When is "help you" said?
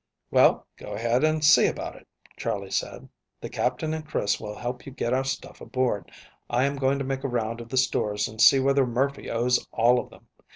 4.55-4.91